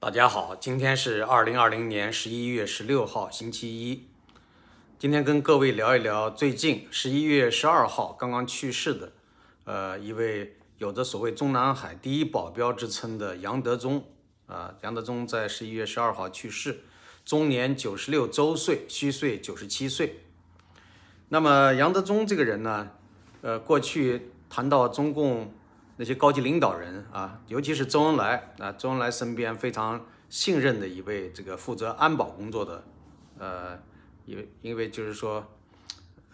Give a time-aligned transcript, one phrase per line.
[0.00, 4.06] 大家好，今天是二零二零年十一月十六号，星期一。
[4.96, 9.12] 今天跟各位聊一聊最近十一月十二号刚刚去世的，
[9.64, 14.04] 呃，一位有着所谓中南海第一保镖之称的杨德忠
[14.46, 14.72] 啊。
[14.82, 16.78] 杨德忠在十一月十二号去世，
[17.24, 20.20] 终年九十六周岁，虚岁九十七岁。
[21.30, 22.90] 那么杨德忠这个人呢，
[23.42, 25.52] 呃，过去谈到中共。
[26.00, 32.84] 那些高级领导人啊，尤其是周恩来啊，周恩来身边非常信任的一位这个负责安保工作的，
[33.36, 33.76] 呃，
[34.24, 35.44] 因因为就是说，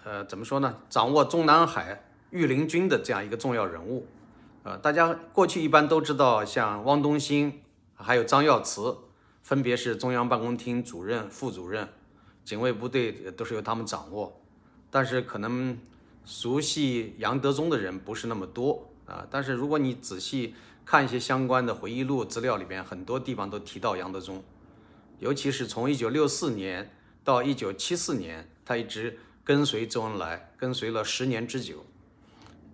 [0.05, 0.77] 呃，怎么说呢？
[0.91, 4.07] 掌握中南海御林军的这样一个重要人物，
[4.65, 7.63] 呃，大家过去一般都知道，像汪东兴
[7.95, 8.95] 还有张耀慈，
[9.43, 11.89] 分别是中央办公厅主任、副主任，
[12.45, 14.39] 警卫部队都是由他们掌握，
[14.91, 15.79] 但是可能
[16.27, 18.91] 熟悉杨德忠的人不是那么多。
[19.07, 20.55] 啊，但是如果你仔细
[20.85, 24.43] 看一些相关的回忆录资料里边，很多地方都提到杨德忠，
[25.19, 31.85] 尤其是从一九六四年到一九七四年，他一直跟随周恩来，跟随了十年之久，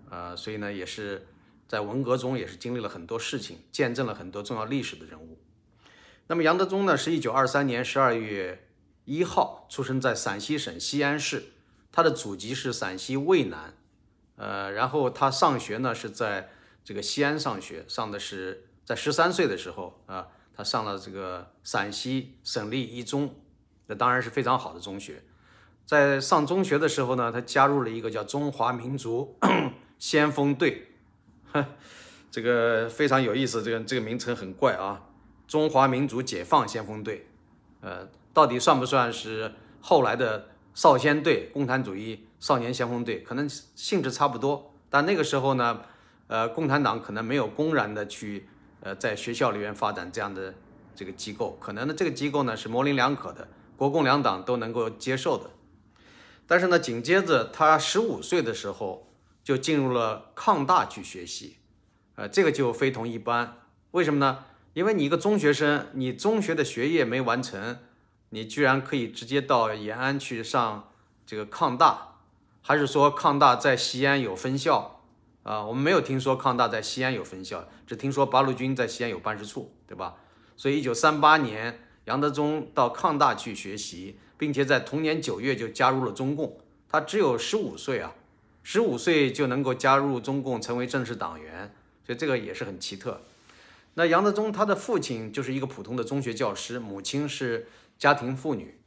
[0.09, 1.27] 啊，所以呢，也是
[1.67, 5.39] 在文革中也是经历了很多事情，见证了很多重要历史的人物。
[6.29, 8.69] 那么杨德忠呢，是一九二三年十二月
[9.05, 11.47] 一号出生在陕西省西安市，
[11.91, 13.75] 他的祖籍是陕西渭南。
[14.41, 16.49] 呃，然后他上学呢是在
[16.83, 23.35] 这个西安上学，上的是在十三岁的时候啊，他上了这个陕西省立一中，
[23.87, 25.23] 那当然是非常好的中学。
[25.85, 29.37] 在上中学的时候呢，他加入了一个叫中华民族
[29.99, 30.89] 先锋队，
[32.31, 35.03] 这个非常有意思，这个这个名称很怪啊，
[35.47, 37.27] 中华民族解放先锋队，
[37.83, 42.27] 呃，到底算不算是后来的少先队，共产主义？
[42.41, 45.83] 少年先锋队可能性质差不多，但那个时候呢，
[46.27, 48.49] 呃，共产党可能没有公然的去，
[48.81, 50.55] 呃，在学校里面发展这样的
[50.97, 55.51] 这个机构，可能呢这个机构呢是模棱两可的，国共两党都能够接受的。
[56.47, 59.07] 但是呢，紧接着他十五岁的时候
[59.45, 61.59] 就进入了抗大去学习，
[62.15, 63.59] 呃，这个就非同一般。
[63.91, 64.45] 为什么呢？
[64.73, 67.79] 因为你一个中学生，你中学的学业没完成，
[68.31, 70.91] 你居然可以直接到延安去上
[71.27, 72.10] 这个抗大。
[72.63, 75.01] 还是说抗大在西安有分校
[75.43, 75.65] 啊？
[75.65, 80.17] 我们没有听说抗大在西安有分校，只听说八路军在西安有办事处，对吧？
[80.57, 86.59] 所以一九三八年，杨德忠到抗大去学习，并且在同年九月就加入了中共。
[86.89, 88.15] 他只有十五岁啊，
[88.63, 93.23] 十五岁就能够加入中共，成为正式党员，所以这个也是很奇特。
[93.95, 98.79] 那杨德忠他的父亲就是一个普通的中学教师，母亲是家庭妇女，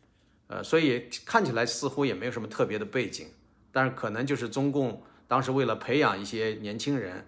[0.48, 3.28] 呃，所以看起来似乎也没有什么特别的背景。
[3.76, 7.26] 但是可能就是中共当时为了培养一些年轻人，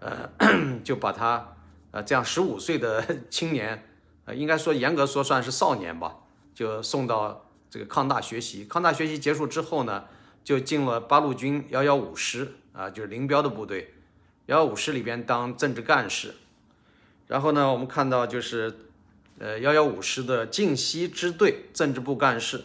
[0.00, 0.28] 呃，
[0.82, 1.54] 就把他
[1.92, 3.86] 呃这样十五岁的 青年，
[4.24, 6.16] 呃，应该说严格说算是少年吧，
[6.52, 8.64] 就送到这个抗大学习。
[8.64, 10.06] 抗大学习结束之后呢，
[10.42, 13.94] 就进了八路军幺幺五师啊，就是林彪的部队，
[14.46, 16.34] 幺幺五师里边当政治干事。
[17.28, 18.90] 然后呢，我们看到就是
[19.38, 22.64] 呃幺幺五师的晋西支队政治部干事。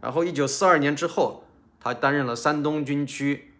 [0.00, 1.44] 然后一九四二年之后。
[1.80, 3.54] 他担任了山东军区，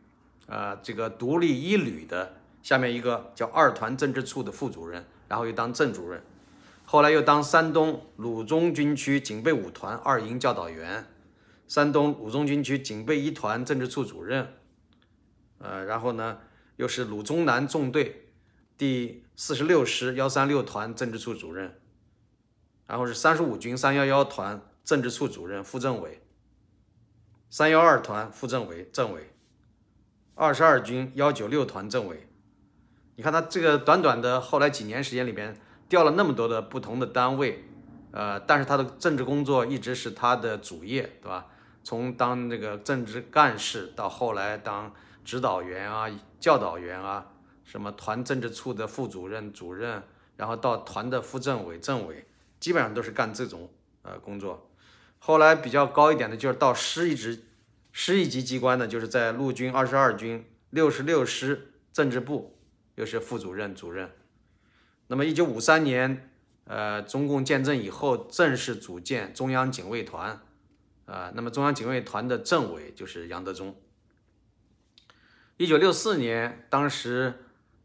[0.46, 6.22] 呃，这个独立一旅的下面一个叫二团政治处的副主任，然后又当正主任，
[6.84, 11.06] 后来又当山东鲁中军区警备五团二营教导员，
[11.66, 14.54] 山东鲁中军区警备一团政治处主任，
[15.58, 16.40] 呃，然后呢，
[16.76, 18.28] 又是鲁中南纵队
[18.76, 21.80] 第四十六师幺三六团政治处主任，
[22.86, 26.20] 然后是三十五军三幺幺团政治处主任、副政委。
[27.52, 29.32] 三幺二团副政委、政委，
[30.36, 32.28] 二十二军幺九六团政委。
[33.16, 37.64] 你看他这个短短的后来几年时间里边，调了那么多的不同的单位，
[38.12, 41.48] 呃，但是他的政治工作一直是他的主业，对吧？
[41.82, 44.94] 从当那个政治干事到后来当
[45.24, 46.06] 指导员啊、
[46.38, 47.32] 教导员啊，
[47.64, 50.00] 什么团政治处的副主任、主任，
[50.36, 52.24] 然后到团的副政委、政委，
[52.60, 53.68] 基本上都是干这种
[54.02, 54.69] 呃工作。
[55.22, 57.44] 后来比较高一点的，就是到师一职、
[57.92, 62.58] 师一级机关的，就是在陆军二十二军六十六师政治部，
[62.94, 64.10] 又是副主任、主任。
[65.08, 66.30] 那么一九五三年，
[66.64, 70.40] 呃，中共建政以后，正式组建中央警卫团，
[71.04, 73.76] 啊，那么中央警卫团的政委就是杨德忠。
[75.58, 77.34] 一九六四年，当时，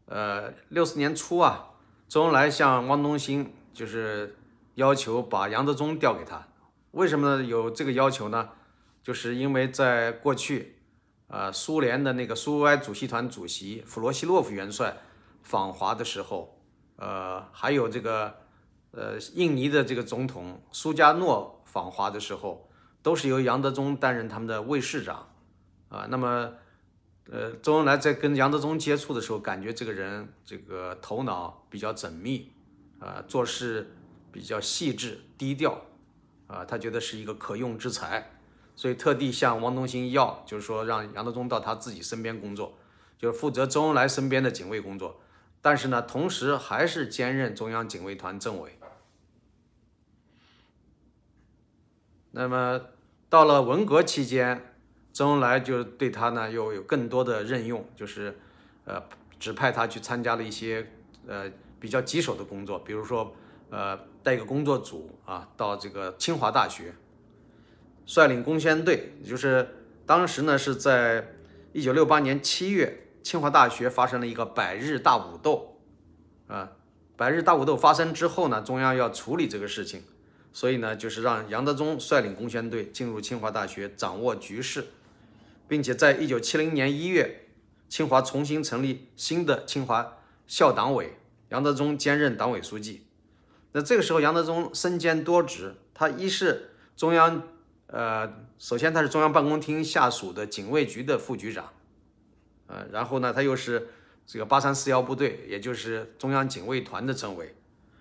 [0.06, 1.74] 呃，六四年初啊，
[2.08, 4.36] 周恩来向汪东兴就是
[4.76, 6.48] 要求把杨德忠调给他。
[6.96, 8.48] 为什么有这个要求呢？
[9.02, 10.78] 就是因为在过去，
[11.28, 14.96] 呃，苏联的那个苏维埃主席团主席弗罗西洛夫元帅
[15.42, 16.58] 访华的时候，
[16.96, 18.36] 呃，还有这个
[18.92, 22.70] 呃，印尼的这个总统苏加诺访华的时候，
[23.02, 25.28] 都是由杨德忠担任他们的卫士长，
[25.90, 26.54] 啊，那么，
[27.30, 32.50] 呃，周恩来在跟杨德忠接触的时候，感觉这个人这个头脑比较缜密，
[32.98, 33.94] 啊，做事
[34.32, 35.82] 比较细致低调，
[36.46, 38.30] 啊，他觉得是一个可用之才，
[38.74, 42.78] 所以特地向汪东兴要，就是说让杨德忠到他自己身边工作，
[43.18, 45.20] 就是负责周恩来身边的警卫工作，
[45.60, 48.78] 但是呢，同时还是兼任中央警卫团政委。
[52.30, 52.80] 那么
[53.28, 54.74] 到了文革期间，
[55.12, 58.38] 周恩来就对他呢又有更多的任用，就是
[58.84, 59.02] 呃
[59.40, 60.92] 指派他去参加了一些
[61.26, 61.50] 呃
[61.80, 63.34] 比较棘手的工作，比如说
[63.70, 66.96] 呃带一个工作组啊到这个清华大学，
[68.04, 69.68] 率领工宣队，也就是
[70.04, 71.28] 当时呢是在
[71.72, 75.78] 一九六八年七月，清华大学发生了一个百日大武斗，
[76.48, 76.72] 啊，
[77.16, 80.02] 百日大武斗发生之后呢，中央要处理这个事情。
[80.52, 84.88] 所以呢，就是让杨德忠率领工宣队进入清华大学，掌握局势，
[85.68, 87.46] 并且在一九七零年一月，
[87.88, 90.16] 清华重新成立新的清华
[90.48, 91.16] 校党委，
[91.50, 93.05] 杨德忠兼任党委书记。
[93.72, 97.42] 那这个时候，杨德忠身兼多职，他一是中央，
[97.88, 101.72] 呃，首先他是中央办公厅下属的警卫局的副局长，
[102.68, 103.88] 呃，然后呢，他又是
[104.26, 107.54] 这个八三四幺部队，也就是中央警卫团的政委，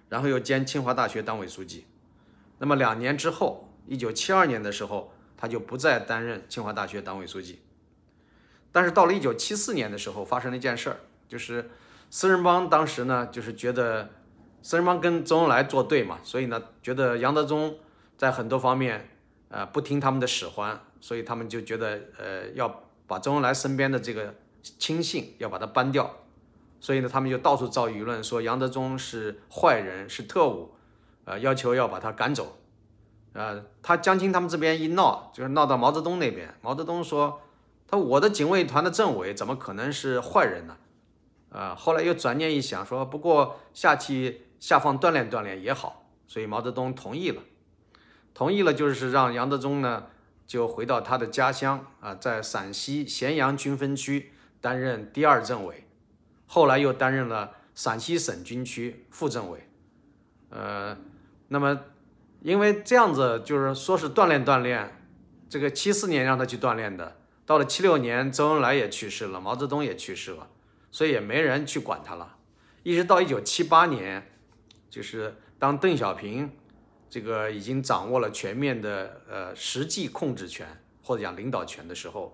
[0.08, 1.86] 然后又兼清华大学党委书记。
[2.60, 7.60] 那么两年之后，一九七二年的时候，他就不再担任清华大学党委书记。
[8.72, 11.70] 但是到了一九七四年的时候，发生了一件事儿，就是
[12.10, 14.10] 四人帮当时呢，就是觉得
[14.66, 17.78] 四人帮跟周恩来作对嘛，所以呢，觉得杨德忠
[18.18, 19.12] 在很多方面，
[19.50, 24.34] 呃，不听他们的使唤，所以他们就觉得，呃，要把周恩来身边的这个
[24.64, 26.12] 亲信要把他搬掉，
[26.80, 30.72] 所以呢，他们就到处造舆论，说杨德忠是坏人，是特务。
[31.26, 32.58] 呃，要求要把他赶走，
[33.34, 36.52] 呃，他江青他们这边一闹，就是闹到毛泽东那边。
[36.64, 37.40] 毛泽东说
[37.88, 40.76] ：“他我的警卫团的政委怎么可能是坏人呢？”
[41.54, 47.44] 啊，后来又转念一想，说：“不过下期下放锻炼锻炼也好。”所以毛泽东同意了，
[48.34, 50.08] 同意了就是让杨德忠呢
[50.48, 55.88] 就回到他的家乡啊，在陕西咸阳军分区担任第二政委，
[56.48, 59.70] 后来又担任了陕西省军区副政委，
[60.50, 60.98] 呃。
[61.48, 61.80] 那么，
[62.42, 65.00] 因为这样子就是说是锻炼锻炼，
[65.48, 70.50] 这个七四年让他去锻炼的，到了七六年，周恩来也去世了，毛泽东也去世了，
[70.92, 72.38] 所以也没人去管他了。
[72.82, 74.28] 一直到一九七八年，
[74.95, 76.50] 就是当邓小平
[77.09, 80.65] 这个已经掌握了全面的呃实际控制权
[81.03, 82.33] 或者讲领导权的时候，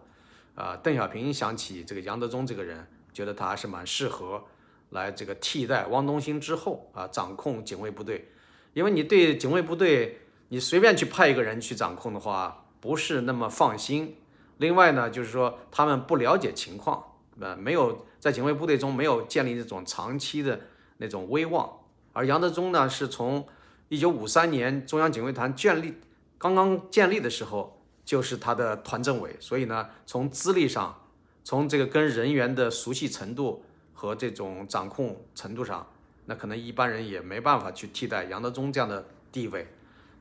[0.54, 4.44] 啊，邓小平想起这个杨德忠这个人，觉得他还是蛮适合
[4.92, 8.30] 来这个替代汪东兴之后啊，掌控警卫部队。
[8.74, 10.20] 因为你对警卫部队，
[10.50, 14.18] 你随便去派一个人去掌控的话，不是那么放心。
[14.58, 17.04] 另外呢，就是说他们不了解情况，
[17.40, 20.62] 呃，没有在警卫部队中没有建立这种长期的
[20.98, 21.81] 那种威望。
[22.14, 23.48] 而杨德忠呢，是从
[23.90, 25.96] 一九五三年中央警卫团建立
[26.38, 31.08] 刚刚建立的时候，就是他的团政委，所以呢，从资历上，
[31.44, 33.64] 从这个跟人员的熟悉程度
[33.94, 35.88] 和这种掌控程度上。
[36.26, 39.68] 那可能一般人也没办法去替代杨德忠这样的地位，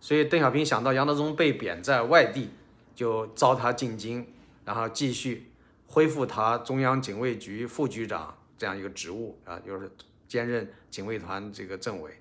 [0.01, 2.49] 所以邓小平想到杨德忠被贬在外地，
[2.97, 4.27] 就招他进京，
[4.65, 5.53] 然后继续
[5.87, 9.93] 恢复他中央警卫局副局长这样一个职务啊，就是
[10.31, 12.13] 兼任警卫团这个政委。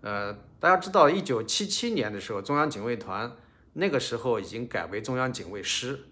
[0.00, 3.30] 呃，大家知道，一九七七年的时候，中央警卫团
[3.74, 6.06] 那个时候已经改为中央警卫师，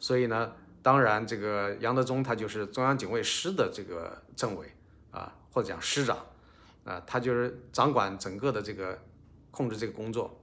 [0.00, 0.52] 所以呢，
[0.82, 4.72] 当然这个杨德忠他就是中央警卫师的这个政委
[5.10, 6.18] 啊，或者讲师长。
[6.84, 9.00] 啊，他就是掌管整个的这个
[9.52, 10.42] 控制这个工作。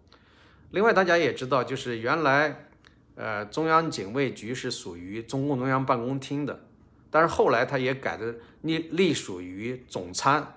[0.71, 2.69] 另外，大家也知道，就是原来，
[3.15, 6.67] 呃，中央警卫局是属于中共中央办公厅的，
[7.11, 10.55] 但是后来他也改的隶隶属于总参，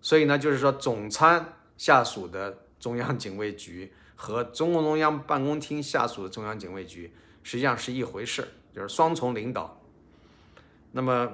[0.00, 9.80] 所以呢，就是说总参下属的中央警卫局和中共中央办公厅下属的中央警卫局实际上是一回事，就是双重领导。
[10.92, 11.32] 那么。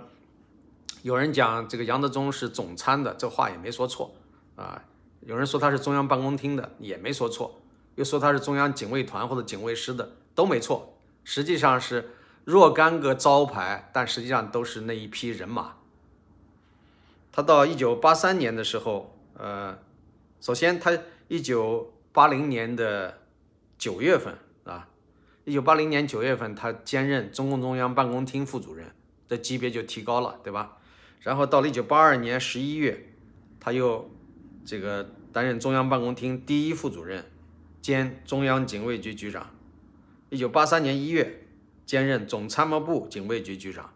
[1.02, 4.14] 有人讲这个杨德忠是总参的，这话也没说错
[4.54, 4.84] 啊。
[5.20, 7.58] 有人说他是中央办公厅的，也没说错。
[7.94, 10.98] 又说他是中央警卫团或者警卫师的，都没错。
[11.24, 12.10] 实际上是
[12.44, 15.76] 若干个招牌，但实际上都是那一批人马。
[17.32, 19.78] 他到一九八三年的时候，呃，
[20.40, 23.20] 首先他一九八零年的
[23.78, 24.88] 九月份啊，
[25.44, 28.92] 一九八零年九月份他兼任中共中央办公厅副主任，
[29.28, 30.78] 这级别就提高了，对吧？
[31.20, 33.12] 然后到了一九八二年十一月，
[33.60, 34.10] 他又
[34.64, 37.24] 这个担任中央办公厅第一副主任，
[37.80, 39.50] 兼中央警卫局局长。
[40.30, 41.46] 一九八三年一月，
[41.90, 43.92] 兼任总参谋部警卫局局长。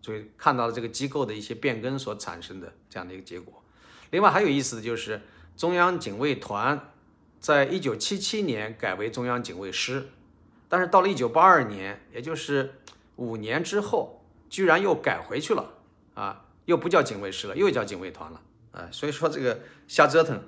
[0.00, 3.60] 所以看到了这个机构的一些变更所产生的这样的一个结果。
[4.12, 5.20] 另外还有意思的就是，
[5.56, 6.92] 中央警卫团
[7.40, 10.10] 在一九七七年改为中央警卫师，
[10.68, 12.74] 但是到了一九八二年，也就是
[13.16, 15.72] 五年之后，居然又改回去了
[16.14, 18.88] 啊，又不叫警卫师了，又叫警卫团了啊。
[18.92, 20.40] 所以说这个瞎折腾。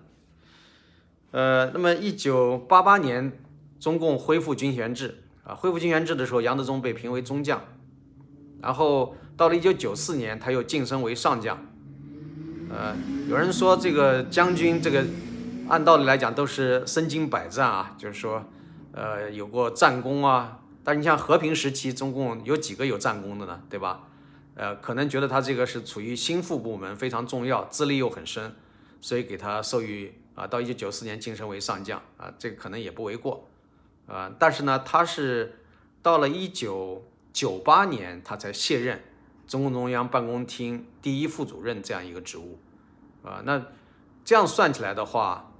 [1.33, 3.43] 呃，那么一九八八年，
[3.81, 7.63] 中共恢复军衔制啊，恢复军衔制的时候，杨德忠被评为中将，
[8.61, 9.15] 然后。
[9.39, 11.59] 到了一九九四年，他又晋升为上将。
[12.71, 12.97] 呃，
[13.29, 15.05] 有人说这个将军，这个
[15.69, 18.43] 按道理来讲都是身经百战啊，就是说，
[18.93, 20.61] 呃，有过战功啊。
[20.83, 23.61] 但你像和平时期，中共有几个有战功的呢？
[23.69, 24.09] 对吧？
[24.55, 28.55] 呃，可能觉得他这个是处于心腹部门，非常重要，资历又很深，
[29.03, 33.47] 所以给他授予啊，到一九九四年晋升为上将啊，这个可能也不为过
[34.07, 34.33] 啊。
[34.39, 35.61] 但是呢，他是
[36.03, 39.03] 到了一九九八年，他才卸任。
[39.47, 42.59] 中共中央办公厅第一副主任这样一个职务，
[43.23, 43.63] 啊，那
[44.25, 45.53] 这样算起来的话，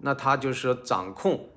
[0.00, 1.48] 那他就是掌控，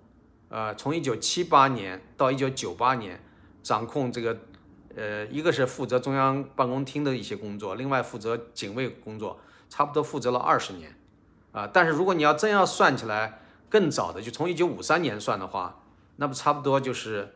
[0.49, 3.19] 呃，从一九七八年到一九九八年，
[3.63, 4.37] 掌控这个，
[4.95, 10.95] 呃，一个是负责中央办公厅的一些工作，另外负责警卫工作，差不多负责了二十年，
[11.51, 13.39] 啊，但是如果你要真要算起来，
[13.71, 15.80] 更早的就从一九五三年算的话，
[16.21, 17.33] 那不差不多就是，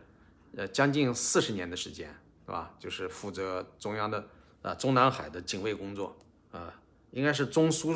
[0.56, 2.08] 呃，将近四十年的时间，
[2.46, 2.72] 是吧？
[2.78, 4.28] 就是负责中央的。
[4.62, 6.18] 啊，中南海的警卫工作，
[6.52, 6.74] 啊，
[7.12, 7.94] 应该是中苏，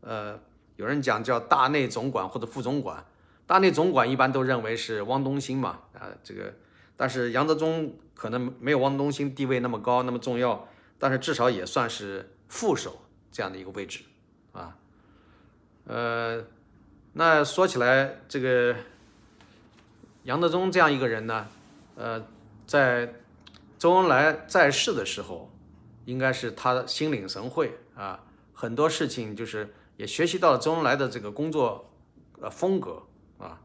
[0.00, 0.36] 呃，
[0.74, 3.06] 有人讲叫大内总管或者副总管，
[3.46, 6.52] 大内总管一般都认为是汪东兴嘛，啊，这个，
[6.96, 14.00] 但是杨德忠可能没有汪东兴地位那么高那么重要，但是至少也算是副手这样的一个位置，
[14.50, 14.76] 啊，
[15.84, 16.44] 呃，
[17.12, 18.74] 那说起来这个
[20.24, 21.46] 杨德忠这样一个人呢，
[21.96, 22.24] 呃，
[22.66, 23.14] 在
[23.78, 25.48] 周恩来在世的时候。
[26.04, 31.92] 应该是他心领神会啊，很多事情就是也学习到了周恩来的这个工作
[32.40, 33.04] 呃风格
[33.38, 33.60] 啊，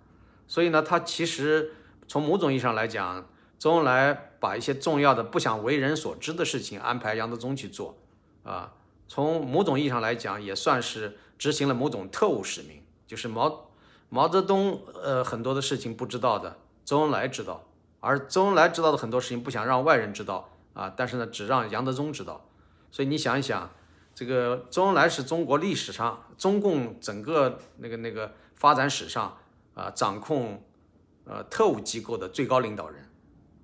[0.47, 1.73] 所以呢，他其实
[2.07, 7.97] 从某种意义上来讲，周恩来把一些重要的不想为人所知的事情安排杨德忠去做
[8.43, 8.71] 啊，
[9.07, 13.66] 从某种意义上来讲，也算是执行了某种特务使命，就是毛
[14.09, 17.63] 毛泽东呃很多的事情不知道的，周恩来知道，
[17.99, 20.49] 而周恩来知道的很多事情不想让外人知道。
[20.73, 22.45] 啊，但是呢，只让杨德忠知道，
[22.91, 23.67] 所以你想一想，
[24.13, 29.35] 这个周恩来是中国历史上中共整个那个那个发展史上
[29.73, 30.63] 啊，掌控
[31.25, 33.09] 呃特务机构的最高领导人，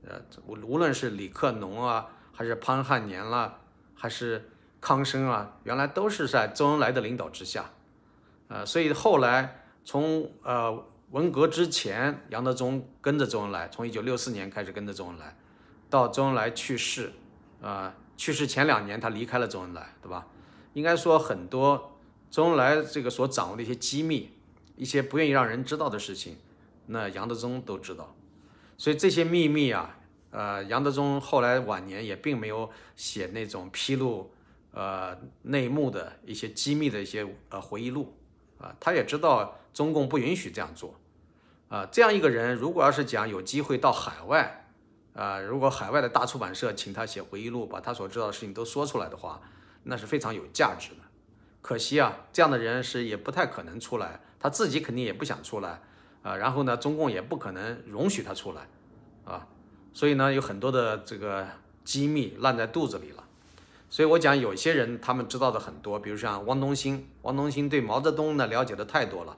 [0.08, 3.60] 呃，无无论是李克农啊，还是潘汉年啦，
[3.94, 4.50] 还是
[4.82, 7.70] 康生啊，原来都是在周恩来的领导之下，
[8.48, 15.38] 呃，所以后来从呃文革之前，杨德忠跟着周恩来，从一九六四年开始跟着周恩来。
[15.90, 17.12] 到周恩来去世，
[17.62, 20.26] 啊，去世前两年他离开了周恩来，对吧？
[20.74, 22.00] 应该说很多
[22.32, 24.32] 周恩来这个所掌握的一些机密，
[24.76, 26.38] 一些不愿意让人知道的事情，
[26.88, 28.16] 那杨德忠都知道。
[28.76, 30.00] 所以这些秘密啊，
[30.32, 34.32] 呃，杨德忠后来晚年也并没有写那种披露
[34.72, 38.18] 呃内幕的一些机密的一些呃回忆录
[38.58, 40.96] 啊，他也知道中共不允许这样做
[41.70, 41.88] 啊。
[41.92, 44.68] 这样一个人，如果要是讲有机会到海外，
[45.14, 49.42] 啊，如果海外的大出版社请他写回忆录，把他所知道的事情都说出来的话，
[49.84, 50.98] 那是非常有价值的。
[51.62, 55.82] 可惜啊，这样的人是也不太可能出来，他自己肯定也不想出来
[56.22, 56.36] 啊。
[56.36, 58.68] 然后呢，中共也不可能容许他出来
[59.24, 59.48] 啊。
[59.94, 61.48] 所以呢，有很多的这个
[61.86, 63.24] 机密烂在肚子里了。
[63.90, 69.38] 所以我讲，有些人他们知道的很多，比如像汪东兴，汪东兴对毛泽东呢了解的太多了。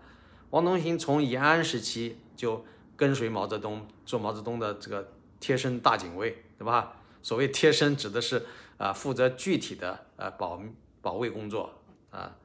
[0.55, 2.63] 王东兴从延安时期就
[2.95, 5.11] 跟随毛泽东做毛泽东的这个。
[5.37, 6.93] 贴身大警卫，对吧？
[7.21, 8.43] 所谓贴身，指的是
[8.77, 10.59] 啊，负责具体的呃保
[11.01, 11.71] 保卫工作
[12.09, 12.35] 啊。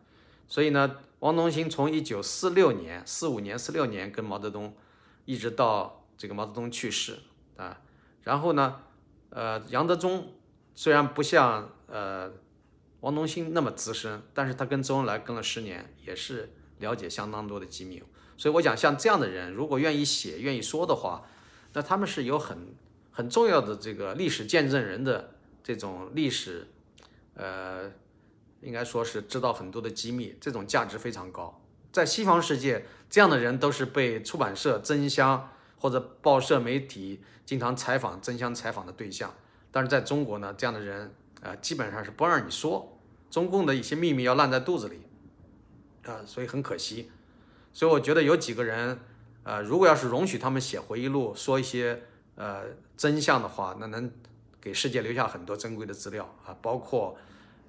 [0.48, 4.74] 所以呢，王东兴从一九四六年、四五年、四六年跟毛泽东，
[5.24, 7.20] 一直到这个毛泽东去世
[7.56, 7.80] 啊。
[8.24, 8.80] 然后呢，
[9.30, 10.34] 呃，杨德忠
[10.74, 12.30] 虽然不像呃
[13.00, 18.02] 王东兴那么资深，但是他跟周恩来跟了十年，也是了解相当多的机密。
[18.36, 21.24] 所以我讲，像这样的人，如果愿意写、愿意说的话，
[21.72, 22.74] 那他们是有很。
[23.12, 25.34] 很重要的这个历史见证人的
[25.64, 26.68] 这种历史，
[27.34, 27.90] 呃，
[28.62, 31.60] 应该说是知道很多的机密，这种价值非常高。
[31.92, 39.34] 在西方世界，这样的人都是被出版社争相或者报社媒体经常采访、争相采访的对象。
[39.72, 42.96] 但是在中国呢，这样的人啊，基本上是不让你说，
[43.28, 45.00] 中共的一些秘密要烂在肚子里，
[46.10, 47.10] 啊，所以很可惜。
[47.72, 48.98] 所以我觉得有几个人，
[49.44, 52.02] 呃，如果要是容许他们写回忆录，说一些
[52.34, 52.64] 呃
[52.96, 54.10] 真相的话，那能
[54.60, 57.16] 给世界留下很多珍贵的资料啊，包括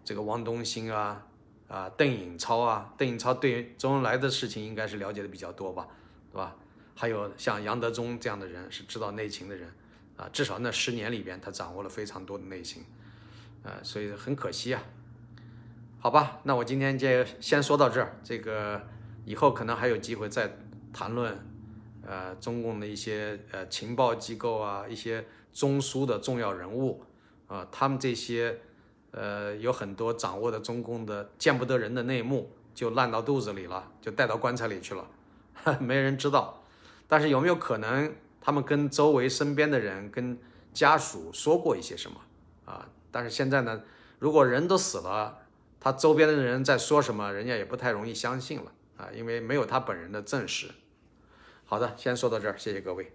[0.03, 1.27] 这个汪东兴啊，
[1.67, 5.87] 啊邓颖超啊，邓颖超对周恩来的事情应该是了解的比较多吧，
[6.31, 6.55] 对吧？
[6.95, 9.71] 还有像杨德忠这样的人是知道内情的人
[10.17, 12.83] 啊，至少那十年里边他掌握了非常多的内情，
[13.63, 14.83] 呃，所以很可惜啊。
[16.03, 18.17] 好吧，那我今天就先说到这儿。
[18.23, 18.81] 这个
[19.23, 20.57] 以后可能还有机会再
[20.91, 21.37] 谈论，
[22.03, 27.03] 呃，中共的一些呃情报机构啊，一些中枢的重要人物
[27.45, 28.61] 啊，他们这些
[29.11, 35.07] 呃有很多掌握的中共的见不得人的内幕，就烂到肚子里了，就带到棺材里去了，
[35.79, 36.63] 没人知道。
[37.07, 40.35] 但是有没有可能他们跟周围身边的人、跟
[40.73, 42.17] 家属说过一些什么
[42.65, 42.89] 啊？
[43.11, 43.83] 但是现在呢，
[44.17, 45.37] 如果人都死了。
[45.81, 50.67] 他周边的人在说什么，人家也不太容易相信了啊，因为没有他本人的证实。
[51.65, 53.11] 好的，先说到这儿，谢谢各位。